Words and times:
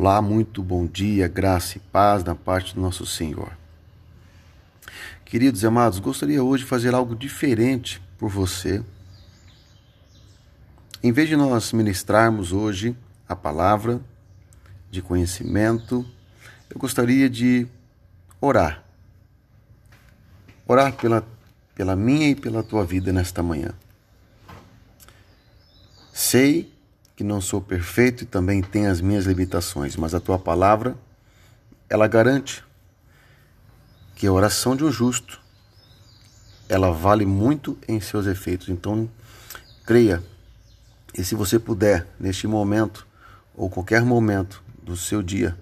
Olá, 0.00 0.22
muito 0.22 0.62
bom 0.62 0.86
dia, 0.86 1.26
graça 1.26 1.76
e 1.76 1.80
paz 1.80 2.22
da 2.22 2.32
parte 2.32 2.72
do 2.72 2.80
nosso 2.80 3.04
Senhor. 3.04 3.50
Queridos 5.24 5.64
e 5.64 5.66
amados, 5.66 5.98
gostaria 5.98 6.40
hoje 6.40 6.62
de 6.62 6.68
fazer 6.68 6.94
algo 6.94 7.16
diferente 7.16 8.00
por 8.16 8.30
você. 8.30 8.80
Em 11.02 11.10
vez 11.10 11.28
de 11.28 11.34
nós 11.34 11.72
ministrarmos 11.72 12.52
hoje 12.52 12.96
a 13.28 13.34
palavra 13.34 14.00
de 14.88 15.02
conhecimento, 15.02 16.06
eu 16.70 16.78
gostaria 16.78 17.28
de 17.28 17.66
orar. 18.40 18.84
Orar 20.68 20.92
pela, 20.92 21.26
pela 21.74 21.96
minha 21.96 22.28
e 22.28 22.36
pela 22.36 22.62
tua 22.62 22.84
vida 22.84 23.12
nesta 23.12 23.42
manhã. 23.42 23.74
Sei 26.12 26.72
que 27.18 27.24
não 27.24 27.40
sou 27.40 27.60
perfeito 27.60 28.22
e 28.22 28.26
também 28.26 28.62
tenho 28.62 28.88
as 28.88 29.00
minhas 29.00 29.24
limitações, 29.24 29.96
mas 29.96 30.14
a 30.14 30.20
tua 30.20 30.38
palavra, 30.38 30.96
ela 31.90 32.06
garante 32.06 32.64
que 34.14 34.24
a 34.24 34.32
oração 34.32 34.76
de 34.76 34.84
um 34.84 34.92
justo, 34.92 35.40
ela 36.68 36.92
vale 36.92 37.26
muito 37.26 37.76
em 37.88 38.00
seus 38.00 38.24
efeitos. 38.24 38.68
Então, 38.68 39.10
creia. 39.84 40.22
E 41.12 41.24
se 41.24 41.34
você 41.34 41.58
puder, 41.58 42.06
neste 42.20 42.46
momento, 42.46 43.04
ou 43.52 43.68
qualquer 43.68 44.02
momento 44.02 44.62
do 44.80 44.96
seu 44.96 45.20
dia, 45.20 45.58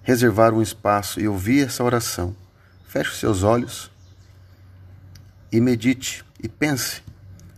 reservar 0.00 0.54
um 0.54 0.62
espaço 0.62 1.18
e 1.18 1.26
ouvir 1.26 1.66
essa 1.66 1.82
oração, 1.82 2.36
feche 2.86 3.10
os 3.10 3.18
seus 3.18 3.42
olhos 3.42 3.90
e 5.50 5.60
medite 5.60 6.24
e 6.40 6.46
pense 6.46 7.02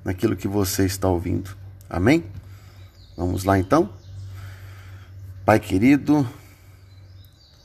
naquilo 0.02 0.34
que 0.34 0.48
você 0.48 0.86
está 0.86 1.06
ouvindo. 1.06 1.54
Amém? 1.90 2.24
Vamos 3.16 3.44
lá 3.44 3.58
então? 3.58 3.90
Pai 5.44 5.60
querido, 5.60 6.28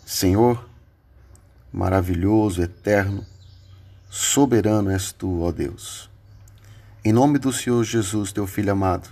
Senhor, 0.05 0.69
maravilhoso, 1.71 2.61
eterno, 2.61 3.25
soberano 4.09 4.91
és 4.91 5.11
tu, 5.11 5.41
ó 5.41 5.51
Deus. 5.51 6.09
Em 7.03 7.13
nome 7.13 7.39
do 7.39 7.53
Senhor 7.53 7.83
Jesus, 7.83 8.31
teu 8.31 8.45
filho 8.45 8.71
amado, 8.71 9.09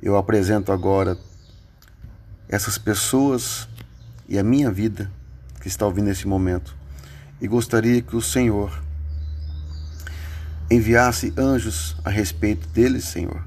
eu 0.00 0.16
apresento 0.16 0.70
agora 0.70 1.18
essas 2.48 2.78
pessoas 2.78 3.68
e 4.28 4.38
a 4.38 4.44
minha 4.44 4.70
vida 4.70 5.10
que 5.60 5.68
está 5.68 5.84
ouvindo 5.84 6.06
nesse 6.06 6.26
momento. 6.26 6.74
E 7.40 7.48
gostaria 7.48 8.00
que 8.00 8.16
o 8.16 8.22
Senhor 8.22 8.82
enviasse 10.70 11.32
anjos 11.36 11.96
a 12.04 12.10
respeito 12.10 12.68
deles, 12.68 13.04
Senhor, 13.04 13.42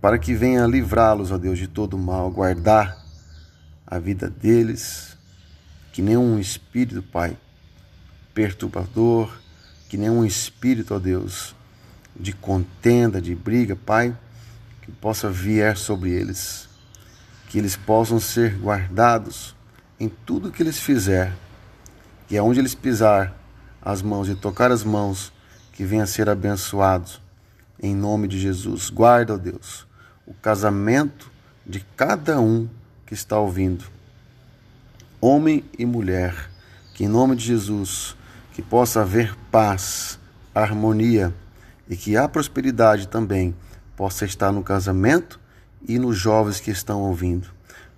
para 0.00 0.18
que 0.18 0.34
venha 0.34 0.66
livrá-los, 0.66 1.30
ó 1.30 1.38
Deus, 1.38 1.58
de 1.58 1.68
todo 1.68 1.98
mal, 1.98 2.30
guardar 2.30 2.96
a 3.86 3.98
vida 3.98 4.30
deles, 4.30 5.16
que 5.92 6.00
nenhum 6.00 6.38
espírito, 6.38 7.02
Pai, 7.02 7.36
perturbador, 8.32 9.30
que 9.88 9.96
nenhum 9.96 10.24
espírito, 10.24 10.94
ó 10.94 10.98
Deus, 10.98 11.54
de 12.16 12.32
contenda, 12.32 13.20
de 13.20 13.34
briga, 13.34 13.76
Pai, 13.76 14.16
que 14.82 14.90
possa 14.92 15.28
vir 15.28 15.76
sobre 15.76 16.10
eles, 16.10 16.68
que 17.48 17.58
eles 17.58 17.76
possam 17.76 18.18
ser 18.18 18.56
guardados 18.58 19.54
em 19.98 20.08
tudo 20.08 20.50
que 20.50 20.62
eles 20.62 20.78
fizer, 20.78 21.32
que 22.26 22.38
aonde 22.38 22.60
eles 22.60 22.74
pisar 22.74 23.36
as 23.82 24.00
mãos 24.00 24.28
e 24.28 24.34
tocar 24.34 24.70
as 24.70 24.84
mãos, 24.84 25.32
que 25.72 25.84
venha 25.84 26.04
a 26.04 26.06
ser 26.06 26.28
abençoados, 26.28 27.20
em 27.82 27.94
nome 27.94 28.28
de 28.28 28.38
Jesus. 28.38 28.88
Guarda, 28.90 29.34
ó 29.34 29.36
Deus, 29.36 29.86
o 30.30 30.34
casamento 30.34 31.28
de 31.66 31.80
cada 31.96 32.40
um 32.40 32.68
que 33.04 33.12
está 33.14 33.36
ouvindo. 33.36 33.84
Homem 35.20 35.64
e 35.76 35.84
mulher, 35.84 36.48
que 36.94 37.04
em 37.04 37.08
nome 37.08 37.34
de 37.34 37.44
Jesus, 37.44 38.16
que 38.52 38.62
possa 38.62 39.00
haver 39.00 39.36
paz, 39.50 40.20
harmonia 40.54 41.34
e 41.88 41.96
que 41.96 42.16
a 42.16 42.28
prosperidade 42.28 43.08
também 43.08 43.52
possa 43.96 44.24
estar 44.24 44.52
no 44.52 44.62
casamento 44.62 45.40
e 45.86 45.98
nos 45.98 46.16
jovens 46.16 46.60
que 46.60 46.70
estão 46.70 47.02
ouvindo. 47.02 47.48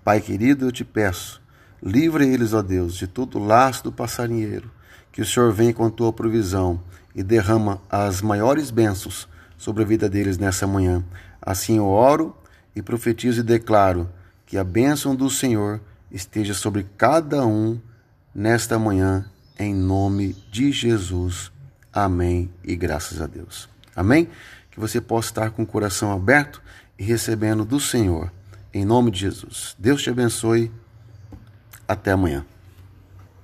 Pai 0.02 0.18
querido, 0.22 0.64
eu 0.64 0.72
te 0.72 0.84
peço, 0.86 1.40
livre 1.82 2.26
eles, 2.26 2.54
ó 2.54 2.62
Deus, 2.62 2.94
de 2.94 3.06
todo 3.06 3.38
o 3.38 3.44
laço 3.44 3.84
do 3.84 3.92
passarinheiro, 3.92 4.70
que 5.12 5.20
o 5.20 5.26
Senhor 5.26 5.52
venha 5.52 5.74
com 5.74 5.84
a 5.84 5.90
tua 5.90 6.12
provisão 6.14 6.80
e 7.14 7.22
derrama 7.22 7.78
as 7.90 8.22
maiores 8.22 8.70
bênçãos 8.70 9.28
sobre 9.58 9.82
a 9.82 9.86
vida 9.86 10.08
deles 10.08 10.38
nessa 10.38 10.66
manhã. 10.66 11.04
Assim 11.42 11.78
eu 11.78 11.86
oro 11.86 12.36
e 12.74 12.80
profetizo 12.80 13.40
e 13.40 13.44
declaro 13.44 14.08
que 14.46 14.56
a 14.56 14.64
bênção 14.64 15.16
do 15.16 15.28
Senhor 15.28 15.80
esteja 16.10 16.54
sobre 16.54 16.86
cada 16.96 17.44
um 17.44 17.80
nesta 18.34 18.78
manhã, 18.78 19.26
em 19.58 19.74
nome 19.74 20.34
de 20.50 20.70
Jesus. 20.70 21.50
Amém 21.92 22.50
e 22.62 22.76
graças 22.76 23.20
a 23.20 23.26
Deus. 23.26 23.68
Amém? 23.94 24.28
Que 24.70 24.80
você 24.80 25.00
possa 25.00 25.28
estar 25.28 25.50
com 25.50 25.62
o 25.62 25.66
coração 25.66 26.12
aberto 26.12 26.62
e 26.98 27.02
recebendo 27.02 27.64
do 27.64 27.80
Senhor, 27.80 28.32
em 28.72 28.84
nome 28.84 29.10
de 29.10 29.20
Jesus. 29.20 29.74
Deus 29.78 30.02
te 30.02 30.10
abençoe. 30.10 30.70
Até 31.86 32.12
amanhã. 32.12 32.46